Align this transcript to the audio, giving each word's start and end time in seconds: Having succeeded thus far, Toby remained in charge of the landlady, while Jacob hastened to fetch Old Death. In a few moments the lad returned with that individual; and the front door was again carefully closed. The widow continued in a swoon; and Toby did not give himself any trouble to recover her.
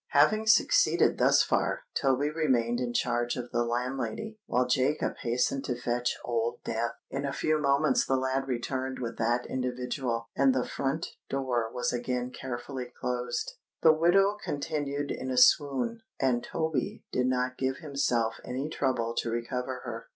Having 0.13 0.47
succeeded 0.47 1.19
thus 1.19 1.43
far, 1.43 1.83
Toby 1.93 2.31
remained 2.31 2.79
in 2.79 2.91
charge 2.91 3.35
of 3.35 3.51
the 3.51 3.63
landlady, 3.63 4.39
while 4.47 4.65
Jacob 4.67 5.17
hastened 5.17 5.63
to 5.65 5.79
fetch 5.79 6.17
Old 6.25 6.63
Death. 6.63 6.93
In 7.11 7.23
a 7.23 7.31
few 7.31 7.59
moments 7.61 8.03
the 8.03 8.15
lad 8.17 8.47
returned 8.47 8.97
with 8.97 9.19
that 9.19 9.45
individual; 9.45 10.25
and 10.35 10.55
the 10.55 10.65
front 10.67 11.05
door 11.29 11.71
was 11.71 11.93
again 11.93 12.31
carefully 12.31 12.91
closed. 12.99 13.51
The 13.83 13.93
widow 13.93 14.37
continued 14.43 15.11
in 15.11 15.29
a 15.29 15.37
swoon; 15.37 16.01
and 16.19 16.43
Toby 16.43 17.03
did 17.11 17.27
not 17.27 17.59
give 17.59 17.77
himself 17.77 18.37
any 18.43 18.69
trouble 18.69 19.13
to 19.17 19.29
recover 19.29 19.81
her. 19.85 20.07